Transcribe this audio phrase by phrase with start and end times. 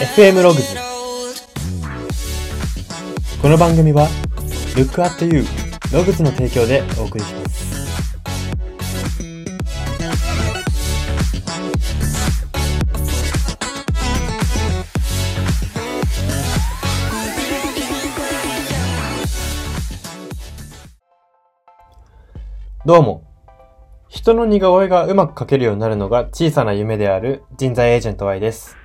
[0.00, 0.76] FM ログズ
[3.42, 4.06] この番組は
[4.76, 5.44] Look at You
[5.92, 7.58] ログズの提供でお送りします。
[22.86, 23.24] どうも。
[24.08, 28.77] 人の似顔絵がうまく描けるようになるのが小さな夢である人材エージェント Y です。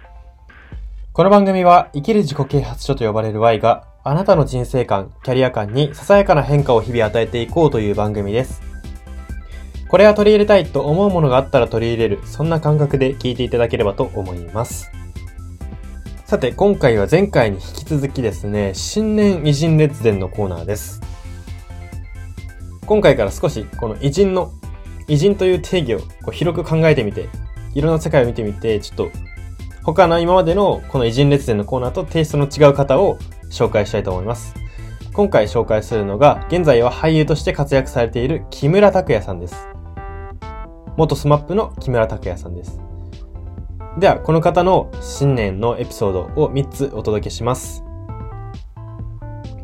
[1.16, 8.64] この番組は生きる自己啓発書と呼ばれる Y があなたの人生観、キャリア観にささやかな変化を日々与えていこうという番組です。
[9.88, 14.90] これは取り入れたいと思うものがあったら取り入れる、そんな感覚で聞いていただければと思います。
[16.26, 21.00] さて、今回は前回に引き続きですね、新年偉人列伝のコーナーです。
[22.88, 24.52] 今回から少しこの偉人の
[25.08, 27.30] 偉人という定義を広く考えてみて、
[27.76, 29.33] いろんな世界を見てみて、ちょっと
[29.86, 33.18] 他の今までのこの偉人列伝のコーナーとテイストの違う方を
[33.50, 34.56] 紹介したいと思います。
[35.12, 39.68] 今回紹介するのが、現在は俳優として活躍されている木村拓哉さんです。
[40.96, 42.80] 元 SMAP の木村拓哉さんです。
[44.00, 47.84] では、この方の信念のエピソードを3つお届けします。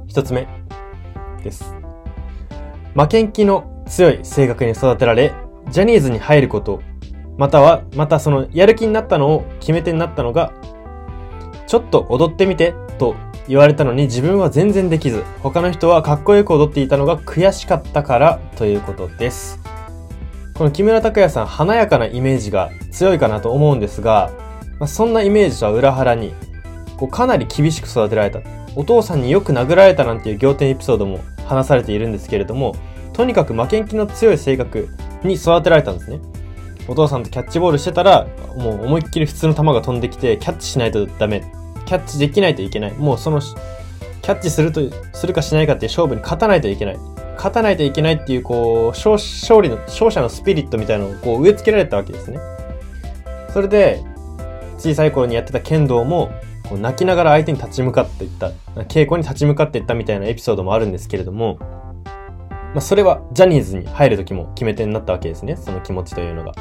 [0.10, 0.48] 1つ目
[1.44, 1.74] です。
[2.94, 5.34] 負けん気の強い性格に育てられ、
[5.70, 6.82] ジャニーズに入ること、
[7.40, 10.52] または、またそのやる気になったのを決め手になったのが、
[11.68, 13.16] ちょっと踊ってみてと
[13.48, 19.58] 言われたのに自分は全然できず、他の人はかっこよく踊っていたのが悔しかったからということです。
[20.54, 24.32] この木村拓哉さん、華やかなイメージが強いかなと思うんですが、
[24.78, 26.34] まあ、そんなイメージとは裏腹に、
[26.98, 28.42] こうかなり厳しく育てられた。
[28.76, 32.76] お父さんによく殴られたなんていう仰天エピソードも話されているんですけれども、
[33.14, 34.90] とにかく負けん気の強い性格
[35.24, 36.20] に育てられたんですね。
[36.90, 41.44] お父さんとキャッチボールしてたら、もう思いっきり普通の球が飛んできて、キャッチしないとダメ。
[41.86, 42.94] キャッチできないといけない。
[42.94, 44.82] もうその、キャッチすると、
[45.14, 46.98] するかしないかっていう勝負に勝たないといけない。
[47.36, 52.40] 勝たないといけないっていう、こう、勝勝利の、勝者のスピリットみたいなのをこう植え付けられたわけですね。
[53.54, 54.02] それで、
[54.80, 56.32] 小さい頃にやってた剣道も、
[56.68, 58.52] こう泣きながら相手に立ち向かっていった、
[58.86, 61.60] 稽古に立ち向かっていったみたいなエピソードもあるんですけれども、
[62.74, 65.56] まあ、それはジャニーズに入る時も決め手になったわけですね。
[65.56, 66.54] その気持ちというのが。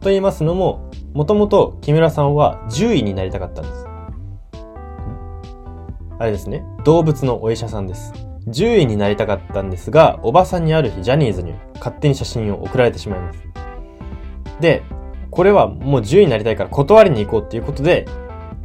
[0.00, 3.86] と言いますのも、もともと木村さんは獣医になりたかったんです。
[6.18, 6.62] あれですね。
[6.84, 8.12] 動物のお医者さんです。
[8.52, 13.42] 獣医になりたかったんですが、おばさんにある日ジャニーズに勝手に写真を送られてしまいます。
[14.60, 14.82] で、
[15.30, 18.06] これはもう獣医になりたいから断りに行こうっていうことで、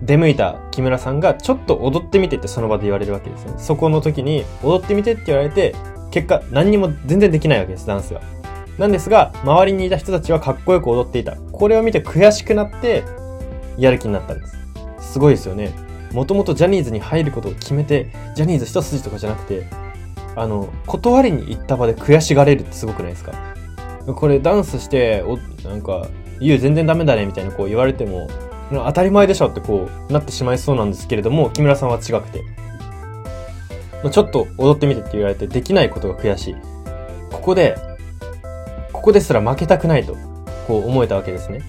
[0.02, 3.54] 出向いた木村さんがちょっと踊ってみてってその場で言われるわけですね。
[3.58, 5.74] そこの時に踊ってみてって言われて、
[6.12, 8.22] 結果何にも全然できないわけです、ダンスが。
[8.78, 11.36] なんですが、周りにいた人たちはかっこよく踊っていた。
[11.36, 13.04] これを見て悔しくなって、
[13.78, 14.58] やる気になったんです。
[15.14, 15.74] すごいですよね。
[16.14, 19.68] もともとジャニーズに入ることを決めて、ジャニーズ一筋とかじゃなくて、
[20.36, 23.34] あの、断りに行った場で悔しがれるってすごくないですか？
[24.16, 25.38] これダンスして、お、
[25.68, 26.08] なんか、
[26.40, 28.30] 言う全然ダメだねみたいなこう言われても、
[28.72, 32.44] 当たり前でしょってこうなってしまいそうなんですけれども、木村さんは違くて。
[34.12, 36.56] ちょっと踊ってみてって言われてできないことが悔しい。
[37.32, 37.76] ここで、
[38.94, 40.16] ここですら負けたくないと、
[40.68, 41.62] こう思えたわけですね。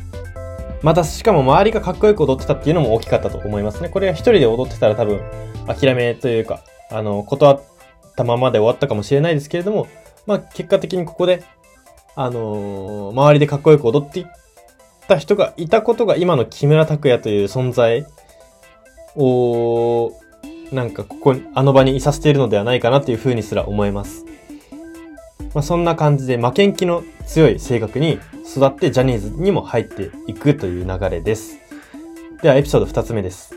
[0.83, 3.89] また、しかも周りがかっこよく踊ってたっていうのも大きかったと思いますね。
[3.89, 5.21] これは一人で踊ってたら多分、
[5.67, 7.63] 諦めというか、あの、断っ
[8.17, 9.87] たままで終わったかもしれないですけれども、
[10.27, 11.43] まあ、結果的にここで、
[12.17, 14.27] あのー周りでかっこよく踊っていっ
[15.09, 18.07] た人がいたことが今の木村拓哉という存在
[19.17, 20.13] を、
[20.73, 24.25] なんかここに、あの場にいさせているのではないかなっていう風にすら思えます。
[25.55, 31.59] まあ、そんな感じで負けん気の強い性格に育ってジャニーズにも入っていくという流れです。
[32.43, 33.55] ではエピソード2つ目です。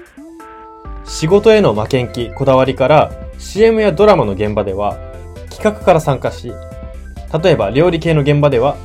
[1.05, 4.97] 仕事への負けん気、こだわりから CM やドラマの現場では
[5.49, 6.51] 企画から参加し、
[7.43, 8.75] 例えば料理系の現場では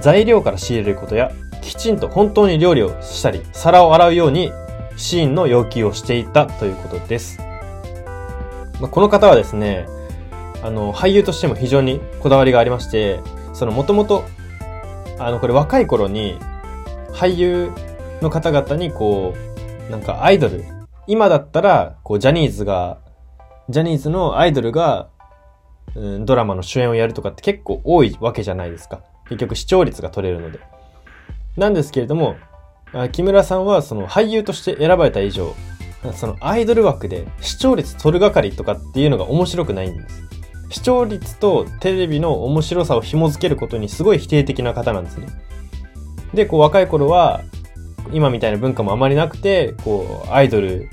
[0.00, 1.32] 材料から仕入れることや
[1.62, 4.52] きちんと本当に料理をしたり皿を洗うように
[4.96, 7.47] シーンの要求をしていたということです。
[8.80, 9.86] まあ、この方はですね、
[10.62, 13.20] あの、俳優としても非常にこだわりがありまして、
[13.52, 14.24] そのもともと、
[15.18, 16.38] あの、これ若い頃に
[17.12, 17.72] 俳優
[18.20, 19.34] の方々にこ
[19.88, 20.64] う、なんかアイドル、
[21.06, 22.98] 今だったら、こう、ジャニーズが、
[23.68, 25.08] ジャニーズのアイドルが、
[25.94, 29.00] うん、ドラマの主演をやるとかって結構多いわけじゃないですか。
[29.28, 30.60] 結局視聴率が取れるので。
[31.56, 32.36] なんですけれども、
[33.12, 35.54] 木村さんはその俳優として選ばれた以上、
[36.14, 40.22] そのアイドル枠で視聴率取る係とかっていうのが面白くないんです。
[40.70, 45.26] 視聴率とテレビの面白さを紐づけることにすごい否定的な方なんですね。
[46.34, 47.42] で、こう若い頃は、
[48.12, 50.88] 今みたいな文化もあまりなくて、こう、アイドル、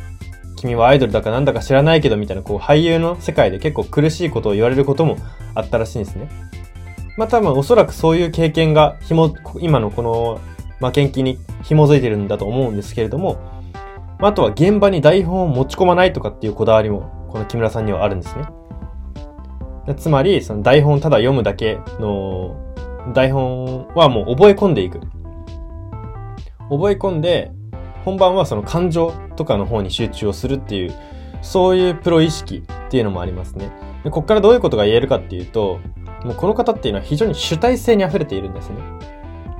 [0.55, 5.17] 君はアイドルだかなんだか知らないけどみたいな、こう、俳優の世界で結構苦しいことを言われることも
[5.53, 6.29] あったらしいんですね。
[7.17, 10.39] まあ多分おそらくそういう経験が、ひも、今のこの、
[10.79, 13.54] 負けん気に紐づいてるんだと思うんですけれども、
[14.19, 18.45] あとは現場に台本を持ち込まないとかっていうこだわりも、この木村さんにはあるんですね。
[19.97, 22.55] つまり、その台本ただ読むだけの、
[23.13, 24.99] 台本はもう覚え込んでいく。
[26.69, 27.51] 覚え込んで、
[28.03, 30.93] 本番はその感情とかの方に集中をするっていう、
[31.41, 33.69] そういうプロ意識っていうのもありますね。
[34.03, 35.79] でこっからどういうことが言えるかっていうと、
[36.23, 38.77] もうこの方っていうのは非常に主体性に溢れているんですね。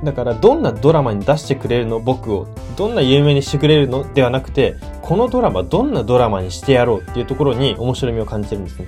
[0.03, 8.87] だからどんなドラマに出してくれるの僕を、どんな有名にしてくれるのではなくて、このドラマどんなドラマにしてやろうっていうところに面白みを感じてるんですね。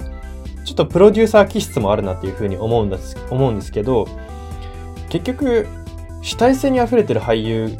[0.65, 4.07] ちょっとプロデューサー気質もあるなっていうふうに思うんです、思うんですけど、
[5.09, 5.67] 結局、
[6.21, 7.77] 主体性に溢れてる俳優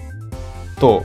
[0.80, 1.04] と、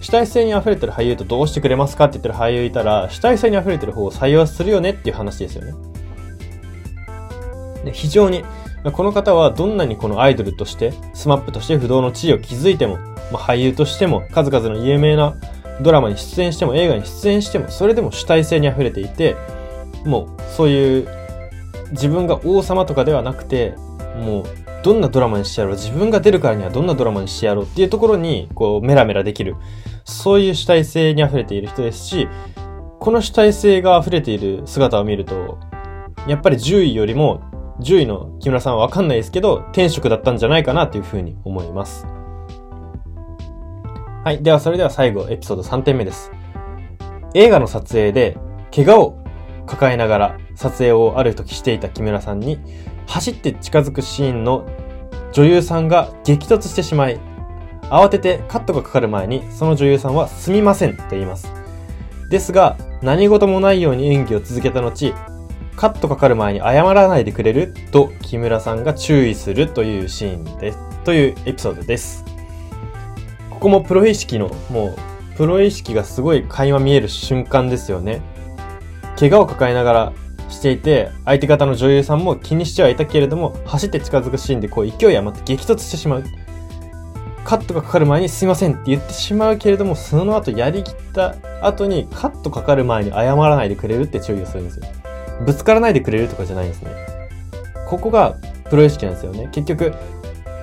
[0.00, 5.74] 主体性に溢れてる俳優とどうしてくれますかって言ってる俳優いたら、主体性に溢れてる方を採用するよねっていう話ですよね。
[7.84, 8.44] で非常に、
[8.92, 12.98] この方はどんなにこのアイドルとして、 SMAP として不動の地位を築いても、
[13.32, 15.36] まあ、俳優としても、数々の有名な
[15.80, 19.36] ドラマに出演しても、映画に出演しても、それでも主体性に溢れていて、
[20.04, 21.08] もう、そういう
[21.92, 23.74] 自分が王様とかではなくて、
[24.16, 24.44] もう、
[24.82, 29.56] どんなドラマにしてやろう、自分が出るからにはどんなドラマにしてやろうっていうところに、こう、メラメラできる。
[30.04, 32.28] そういう主体性に溢れている人ですし、
[32.98, 35.58] この主体性が溢れている姿を見ると、
[36.26, 37.40] やっぱり10位よりも、
[37.80, 42.06] 10位の木村さんはわかんないですけど、天職だったんじゃないかなというふうに思います。
[44.28, 44.42] はい。
[44.42, 46.30] では、それでは最後、エピソード3点目です。
[47.32, 48.36] 映画の撮影で、
[48.70, 49.24] 怪我を
[49.64, 52.58] 抱えながら撮影をある時していた木村さんに、
[53.06, 54.68] 走って近づくシーンの
[55.32, 57.18] 女優さんが激突してしまい、
[57.84, 61.50] 慌ててカットがかかる前に、その女優さんはすみませんと言います。
[62.28, 65.14] ですが、何事もないように演技を続けた後、
[65.74, 70.78] カットかかる前に謝らないでくれると木村さんが注意するというシーンです。
[71.04, 72.37] というエピソードです。
[73.58, 74.94] ここもプロ意識の、も
[75.34, 78.22] う、プロ意識がすごい垣間見える瞬間ですよね。
[79.18, 80.12] 怪我を抱えながら
[80.48, 86.24] していて、相手方の女優さんも気にしてはいたけれども、走って近づくシーンでこう勢い余って激突してしまう。
[87.42, 94.84] カットがかかる前にすいませんって言ってしまうけれども、その後やりきった後にカットかかる前に謝らないでくれるって注意をするんですよ。
[95.44, 96.92] ぶつからないでくれるとかじゃないんですね。
[97.88, 98.36] ここが
[98.70, 99.48] プロ意識なんですよね。
[99.50, 99.94] 結局、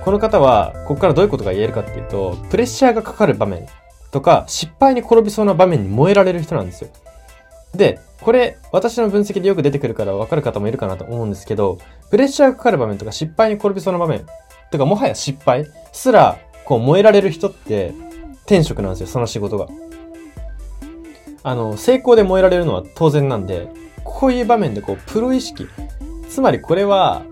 [0.06, 3.66] この方は、ここからどういうことが言えるかっていうと、プレッシャーがかかる場面
[4.12, 6.90] とか、失敗に転びそうな場面に燃えられる人なんですよ。
[7.74, 14.24] で、これ、私の分析でよく出てくるから分かる方もいるかなと思うんですけど、プレッシャーがかかる場面とか失敗に転びそうな場面、
[14.70, 17.92] とかもはや失敗すら、こう燃えられる人って、
[18.46, 19.66] 天職なんですよ、その仕事が。
[21.42, 23.66] あの、成功で燃えられるのは当然なんで、
[24.04, 25.66] こういう場面でこう、プロ意識。
[26.28, 27.24] つまりこれは、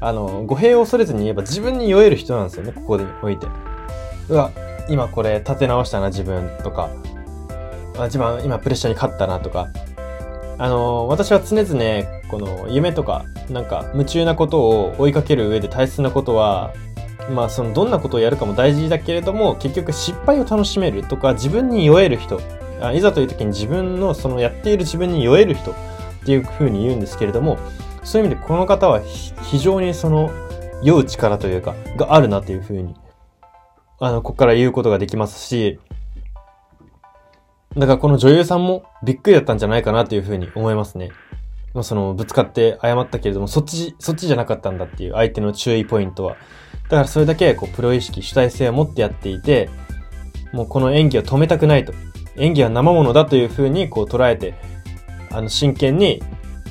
[0.00, 3.46] あの、語弊を恐れずに言えば自分に酔える人なんですよね、ここにおいて。
[4.28, 4.50] うわ、
[4.88, 6.90] 今これ立て直したな、自分とか。
[7.98, 9.68] あ自分今プレッシャーに勝ったなとか。
[10.58, 16.72] あの、私は常々、この夢とか、なんか夢中なことを追いかける上で大切なことは、
[17.30, 22.40] まあそのどんなことをやるかも大事だけれども、結局失敗を楽しめるとか、自分に酔える人、
[22.80, 25.74] あいざという時に自分のそのやっている自分に酔える人っ
[26.24, 27.58] ていう風に言うんですけれども、
[28.02, 29.00] そういう意味でこの方は
[29.42, 30.30] 非常にその
[30.82, 32.94] 酔う力というか、があるなという風に、
[33.98, 35.78] あの、ここから言うことができますし、
[37.76, 41.10] だからこの女優さんもびっくりだったんじゃないかなというふうに思いますね。
[41.74, 46.36] まあ、その、ぶつかって謝ったけれども、そっち、そっちじゃなかったんだっていう相手の注意ポイントは。
[46.84, 49.70] だからそれだけ、こう、プロ意識、主体性を持ってやっていて、
[50.52, 51.92] もうこの演技を止めたくないと。
[52.36, 54.54] 演技は生ものだというふうに、こう、捉えて、
[55.30, 56.20] あの、真剣に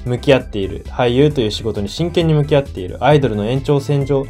[0.05, 0.83] 向き合っている。
[0.85, 3.03] 俳優という仕事に真剣に向き合っている。
[3.03, 4.25] アイドルの延長線上、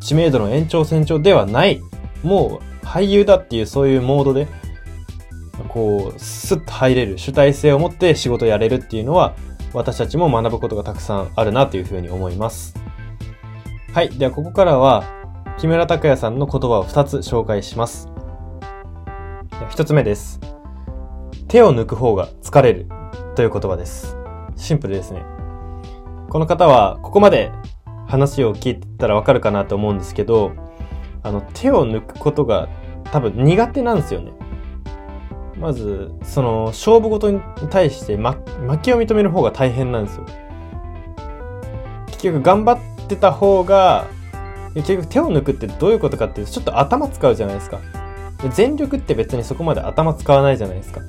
[0.00, 1.80] 知名度の延長線上ではない。
[2.22, 4.48] もう、俳優だっていうそういうモードで、
[5.68, 9.34] こう、スッと入れる、主体性を持って仕事やれるっていうのは、
[9.72, 12.74] 私たちも学ぶことがたくさんあるなというふうに思います。
[13.92, 14.08] はい。
[14.10, 15.04] では、ここからは、
[15.58, 18.08] 木村拓哉さんの言葉を2つ紹介します。
[19.70, 20.40] 1つ目です。
[21.48, 22.86] 手を抜く方が疲れる
[23.36, 24.19] という言葉です。
[24.60, 25.24] シンプルですね。
[26.28, 27.50] この方は、ここまで
[28.06, 30.52] 話を聞いてたらわかるかなと思うんですけど、
[31.22, 32.68] あの、手を抜くことが
[33.04, 34.32] 多分苦手なんですよね。
[35.58, 37.40] まず、その、勝負事に
[37.70, 38.32] 対して、ま、
[38.68, 40.26] 負けを認める方が大変なんですよ。
[42.08, 44.06] 結局、頑張ってた方が、
[44.74, 47.80] 結局手を抜くってどういうことかっていうと、ちょっと頭使うじゃないですか。
[48.50, 51.00] 全力って別にそこまで頭使わないじゃないですか。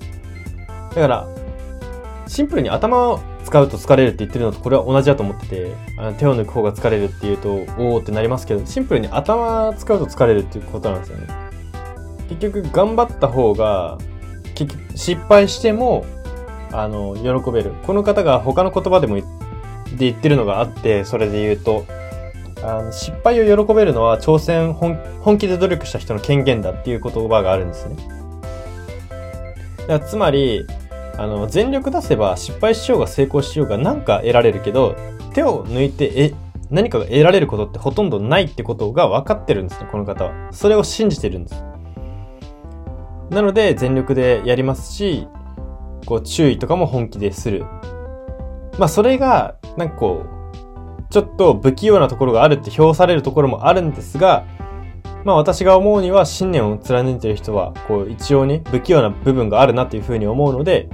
[0.96, 1.28] だから、
[2.28, 3.20] シンプルに頭
[3.52, 11.28] 使うと疲れるって言ってるのとこれは同じだと思ってて、あの手を抜く方が疲れるっていうと、おおってなりますけど、シンプルに頭使うと疲れるっていうことなんですよね。
[12.30, 13.98] 結局、頑張った方が、
[14.56, 16.06] 結局、失敗しても、
[16.72, 17.74] あの、喜べる。
[17.86, 19.26] この方が他の言葉でもで
[19.98, 21.86] 言ってるのがあって、それで言うと、
[22.64, 27.98] あの失敗を喜べるのは挑戦本、本気で努力した人の権限だっていう言葉があるんですね。
[29.80, 30.66] だからつまり、
[31.22, 34.96] あの、全力出せば失敗しようが成功しようが何か得られるけど、
[35.34, 36.34] 手を抜いて、え、
[36.72, 40.52] 何かが得られることってほとんどないってことが分かってるんですね、この方は。
[40.52, 41.64] それを信じてるんです。
[43.30, 45.28] なので、全力でやりますし、
[46.08, 47.66] こう、注意とかも本気でする。
[48.80, 50.42] まあ、それが、なんかこう、
[51.12, 54.46] ちょっと不器用なところがあるって評されるところもあるんですが、
[55.24, 60.90] まあ私が思うには信念を貫いてる人は、こう一応に不器用な部分があるなっていうふうに思うので、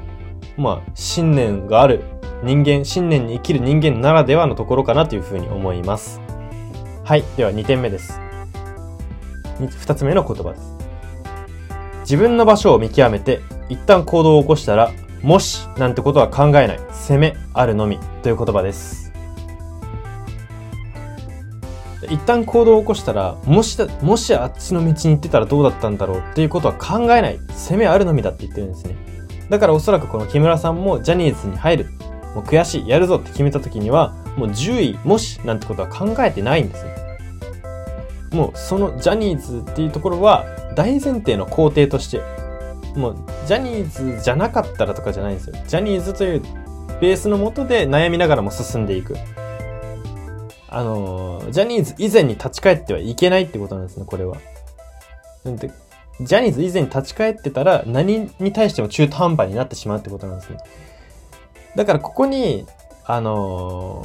[0.58, 2.04] まあ信念がある
[2.44, 6.22] 人間、信念に生きる人間ならではのところかなというふうに思います。
[7.04, 7.24] はい。
[7.36, 8.20] では2点目です。
[9.60, 10.78] 2つ目の言葉です。
[12.02, 19.12] 自分の場所を見極めて、一旦行動を起こしたら、もしなんてことは考えない、攻めあるのみという言葉です。
[22.10, 27.40] 一旦行動を起こしたら、もし、もしあっちの道に行ってたらどうだったんだろうっていうことは考えない。
[27.50, 28.96] 攻めあるのみだって言ってるんですね。
[29.50, 31.86] だからおそらくこの木村さんもジャニーズに入る。
[32.36, 36.92] もう悔しい、やるぞって決めた時には、もう10位、もしなんてことは考えてないんですよ。
[38.32, 42.22] もうそのジャニーズっていうところは大前提の工程として、
[42.96, 45.56] もうジャニーズじゃなかったらとかじゃないんですよ。
[45.68, 46.42] ジャニーズという
[47.00, 49.16] ベースのもとで悩みながらも進んでいく。
[50.70, 54.38] あの、ジャニーズ以前に立ち返ってはいけないってことなんですね、これは。
[56.22, 60.58] ジャニーズ以前に立ち返ってたら何に対しても中途半端になってしまうってことなんですね。
[61.76, 62.66] だからここに、
[63.06, 64.04] あの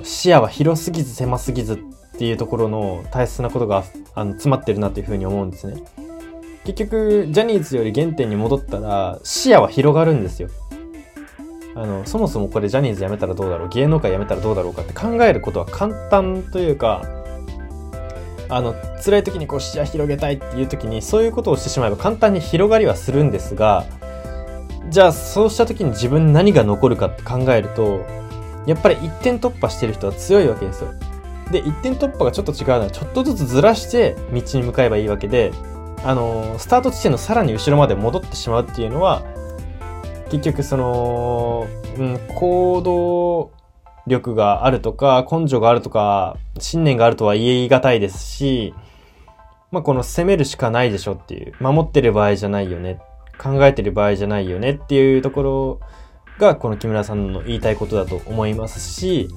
[0.00, 1.78] ー、視野は広すぎず狭すぎずっ
[2.18, 5.82] ていうところの大切なことがあの詰まってるなというふうに思うんですね。
[6.64, 10.48] 結局、ジャニーズより原点に戻ったら視野は広がるんですよ。
[11.74, 17.02] あの、そもそもこれジャニーズ辞めたらどうだろう、芸能界辞めたらどうだろうかって考えることは簡単というか、
[18.54, 23.86] あの、辛い時にこう視野広げたいっていう時に、そういうことをしてしまえば簡単に広がりはするんですが、
[24.90, 28.04] じゃあそうした時に自分何が残るかって考えると、
[28.66, 30.92] やっぱり一点突破してる人は強いわけですよ。
[31.50, 35.52] で、一点突破がちょっと違うのは、ちょっとずつずらして道に向かえばいいわけで、
[36.04, 39.22] あの、スタート地点のさらに後ろまで戻ってしまうっていうのは、
[40.30, 41.66] 結局その、
[41.98, 43.61] うん、行動
[44.06, 48.74] 力があるとか、根性があるとか、信念があるとは言い難いですし、
[49.70, 53.00] まあ、この攻めるしかないでしょっていう、守ってる場合じゃないよね、
[53.38, 55.80] 考えてる場合じゃないよねっていうところ
[56.38, 59.28] が、この木村さんの言いたいことだと思いますし、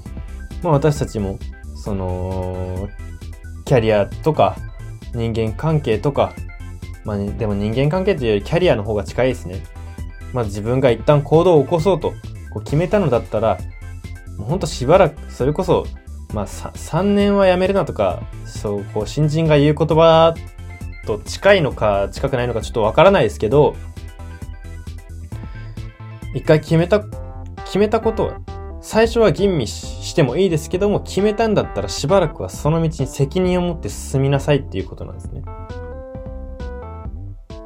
[0.64, 1.40] まあ、私たちも、
[1.76, 2.90] その、
[3.66, 4.58] キャリアとか、
[5.14, 6.34] 人間関係とか、
[7.06, 9.64] まあ、でも人間関係というよりキャリアの方が近いですね。
[10.34, 12.14] まあ、自分が一旦行動を起こそうと
[12.64, 13.58] 決めたのだったら、
[14.38, 15.86] ほんとしばらく、それこそ、
[16.34, 20.34] まあ 3, 年はやめるなとか、そう、こう新人が言う言葉
[21.06, 23.76] と近いのか近くないのかちょっとわからないですけど、
[26.34, 27.02] 一回決めた、
[27.66, 28.40] 決めたことは、
[28.82, 35.42] 最初は吟味してもいいですけども、決めたんだったらしばらくはその道に責任を持って進みなさいっていうことなんですね。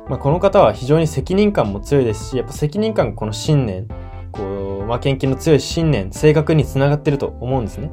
[0.07, 3.87] まあ、この方は非常に責任感も強いですし、やっぱ責任感この信念、
[4.31, 7.91] こう、まあ、研究の強い信念、性格につながってると思うんですね。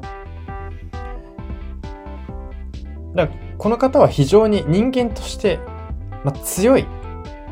[3.15, 5.59] だからこの方は非常に人間として、
[6.25, 6.87] まあ、強い、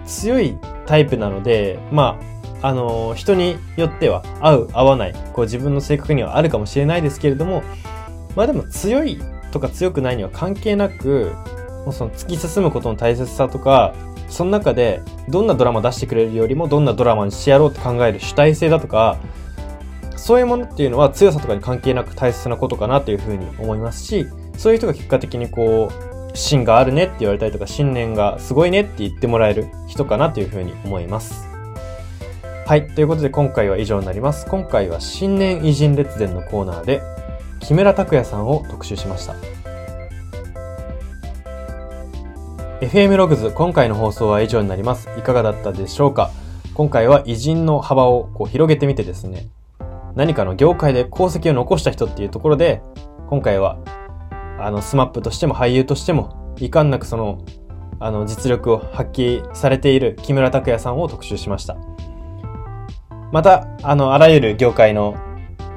[0.06, 2.18] 強いタイプなので、ま
[2.62, 7.62] あ、あの、人によっては合う、合わない、こう自分の性格にはあるかもしれないですけれども、
[8.36, 9.18] まあでも強い
[9.52, 11.32] とか強くないには関係なく、
[11.84, 13.94] もうその突き進むことの大切さとか、
[14.34, 19.16] その中でどんなドラマ出してくれるよりもどんなドラマにしてやろうって考える主体性だとか
[20.16, 24.26] そういうものっていうのは強さとかに関係なく大切なことかなというふうに思いますし
[24.58, 25.88] そういう人が結果的にこ
[26.32, 31.46] う芯があるねって言われたりとか信念がすごいねって言ってもらえる人かなというふうに思います。
[32.66, 32.88] はい。
[32.88, 34.46] ということで今回は以上になります。
[34.46, 37.02] 今回は新年偉人列伝のコーナーで
[37.60, 39.63] 木村拓哉さんを特集しました。
[42.84, 45.08] FM ログズ、今回の放送は以上になります。
[45.18, 46.30] いかがだったでしょうか？
[46.74, 49.48] 今回は偉人の幅をこう広げてみてですね、
[50.14, 52.82] 何かの業界で功績を残した人っていうところで、
[53.30, 53.78] 今回は、
[54.60, 57.38] あの、スマップとしても俳優としても、いかんなくその、
[58.00, 61.78] あの、実力を発揮されている木村拓哉さんを特集しました。
[63.32, 65.16] また、あの、あらゆる業界の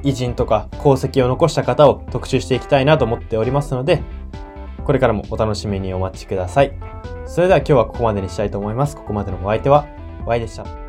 [0.03, 4.03] 偉人とか功績を残した方を特集していきたいなと思っておりますので、
[4.87, 6.71] これからもお楽しみにお待ちください。
[7.25, 8.95] それでは今日はここまでにしたいと思います。
[8.95, 9.85] ここまでのお相手は、
[10.25, 10.86] Y でした。